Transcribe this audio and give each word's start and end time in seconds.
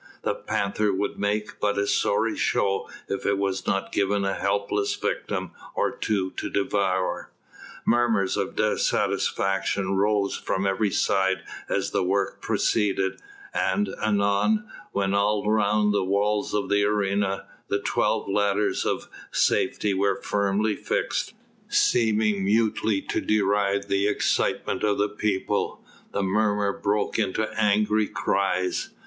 The 0.23 0.33
panther 0.33 0.91
would 0.91 1.19
make 1.19 1.59
but 1.59 1.77
a 1.77 1.85
sorry 1.85 2.35
show 2.35 2.89
if 3.07 3.23
it 3.27 3.37
was 3.37 3.67
not 3.67 3.91
given 3.91 4.25
a 4.25 4.33
helpless 4.33 4.95
victim 4.95 5.51
or 5.75 5.91
two 5.95 6.31
to 6.37 6.49
devour. 6.49 7.29
Murmurs 7.85 8.35
of 8.35 8.55
dissatisfaction 8.55 9.91
rose 9.93 10.35
from 10.35 10.65
every 10.65 10.89
side 10.89 11.43
as 11.69 11.91
the 11.91 12.01
work 12.03 12.41
proceeded, 12.41 13.19
and 13.53 13.89
anon 14.03 14.67
when 14.91 15.13
all 15.13 15.47
round 15.47 15.93
the 15.93 16.03
walls 16.03 16.55
of 16.55 16.67
the 16.67 16.83
arena, 16.83 17.45
the 17.67 17.77
twelve 17.77 18.27
ladders 18.27 18.85
of 18.87 19.07
safety 19.31 19.93
were 19.93 20.19
firmly 20.19 20.75
fixed, 20.75 21.35
seeming 21.69 22.43
mutely 22.43 23.03
to 23.03 23.21
deride 23.21 23.87
the 23.87 24.07
excitement 24.07 24.83
of 24.83 24.97
the 24.97 25.09
people, 25.09 25.85
the 26.11 26.23
murmur 26.23 26.73
broke 26.73 27.19
into 27.19 27.47
angry 27.55 28.07
cries. 28.07 28.89